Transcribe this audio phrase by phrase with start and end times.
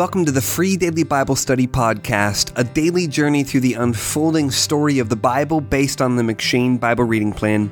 [0.00, 4.98] welcome to the Free Daily Bible Study Podcast, a daily journey through the unfolding story
[4.98, 7.70] of the Bible based on the M'Cheyne Bible Reading Plan.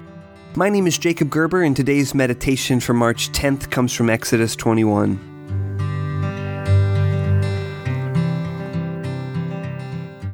[0.55, 5.19] My name is Jacob Gerber, and today's meditation for March 10th comes from Exodus 21.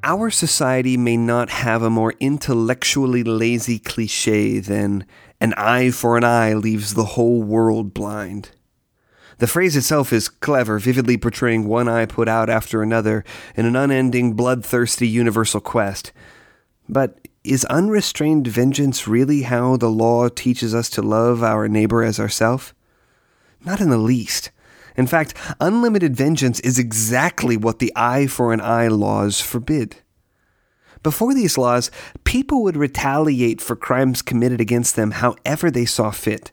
[0.03, 5.07] Our society may not have a more intellectually lazy cliche than
[5.41, 8.51] an eye for an eye leaves the whole world blind.
[9.39, 13.25] The phrase itself is clever, vividly portraying one eye put out after another
[13.57, 16.13] in an unending, bloodthirsty universal quest.
[16.89, 22.21] But is unrestrained vengeance really how the law teaches us to love our neighbor as
[22.21, 22.75] ourself?
[23.65, 24.51] Not in the least.
[24.97, 29.97] In fact, unlimited vengeance is exactly what the eye for an eye laws forbid.
[31.03, 31.91] Before these laws,
[32.23, 36.53] people would retaliate for crimes committed against them however they saw fit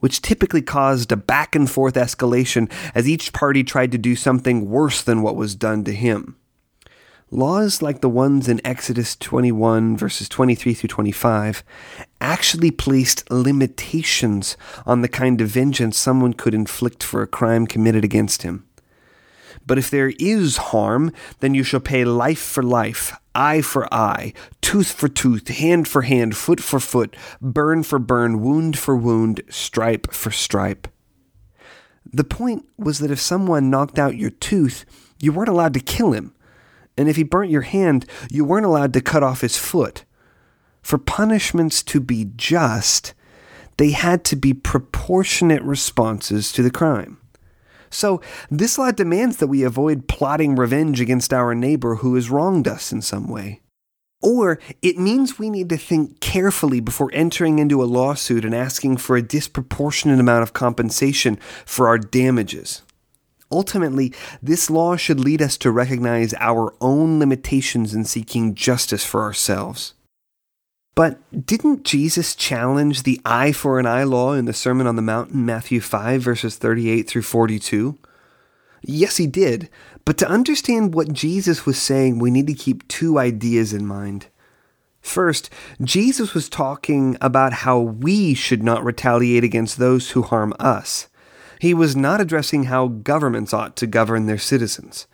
[0.00, 4.68] which typically caused a back and forth escalation as each party tried to do something
[4.68, 6.36] worse than what was done to him.
[7.32, 11.64] Laws like the ones in Exodus 21, verses 23 through 25,
[12.20, 18.04] actually placed limitations on the kind of vengeance someone could inflict for a crime committed
[18.04, 18.64] against him.
[19.66, 24.32] But if there is harm, then you shall pay life for life, eye for eye,
[24.60, 29.42] tooth for tooth, hand for hand, foot for foot, burn for burn, wound for wound,
[29.50, 30.88] stripe for stripe.
[32.12, 34.84] The point was that if someone knocked out your tooth,
[35.20, 36.32] you weren't allowed to kill him.
[36.96, 40.04] And if he burnt your hand, you weren't allowed to cut off his foot.
[40.80, 43.12] For punishments to be just,
[43.76, 47.18] they had to be proportionate responses to the crime.
[47.90, 48.20] So,
[48.50, 52.92] this law demands that we avoid plotting revenge against our neighbor who has wronged us
[52.92, 53.60] in some way.
[54.22, 58.96] Or it means we need to think carefully before entering into a lawsuit and asking
[58.96, 62.82] for a disproportionate amount of compensation for our damages.
[63.50, 69.22] Ultimately, this law should lead us to recognize our own limitations in seeking justice for
[69.22, 69.94] ourselves.
[70.96, 75.02] But didn't Jesus challenge the eye for an eye law in the Sermon on the
[75.02, 77.98] Mount in Matthew 5, verses 38 through 42?
[78.82, 79.68] Yes, he did.
[80.06, 84.28] But to understand what Jesus was saying, we need to keep two ideas in mind.
[85.02, 85.50] First,
[85.82, 91.08] Jesus was talking about how we should not retaliate against those who harm us.
[91.60, 95.06] He was not addressing how governments ought to govern their citizens.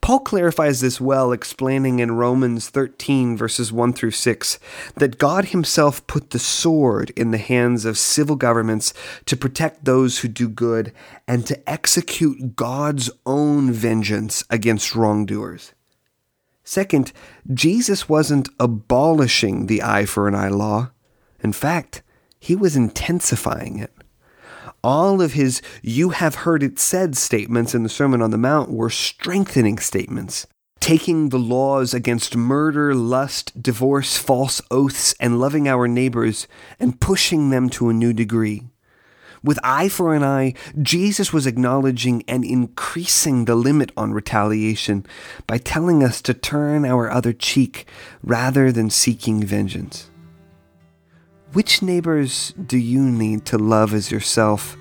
[0.00, 4.58] Paul clarifies this well, explaining in Romans 13, verses 1 through 6,
[4.96, 8.92] that God Himself put the sword in the hands of civil governments
[9.26, 10.92] to protect those who do good
[11.26, 15.72] and to execute God's own vengeance against wrongdoers.
[16.64, 17.12] Second,
[17.52, 20.90] Jesus wasn't abolishing the eye for an eye law.
[21.42, 22.02] In fact,
[22.38, 23.92] he was intensifying it.
[24.82, 28.70] All of his you have heard it said statements in the Sermon on the Mount
[28.70, 30.46] were strengthening statements,
[30.80, 36.48] taking the laws against murder, lust, divorce, false oaths, and loving our neighbors
[36.78, 38.62] and pushing them to a new degree.
[39.42, 45.04] With eye for an eye, Jesus was acknowledging and increasing the limit on retaliation
[45.46, 47.86] by telling us to turn our other cheek
[48.22, 50.10] rather than seeking vengeance.
[51.52, 54.76] Which neighbors do you need to love as yourself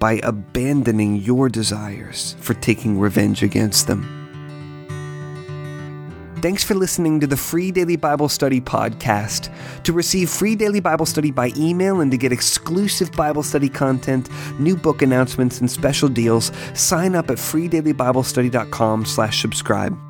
[0.00, 4.14] by abandoning your desires for taking revenge against them?
[6.42, 9.52] Thanks for listening to the Free Daily Bible Study podcast.
[9.84, 14.28] To receive free daily Bible study by email and to get exclusive Bible study content,
[14.60, 20.07] new book announcements, and special deals, sign up at freedailybiblestudy.com slash subscribe.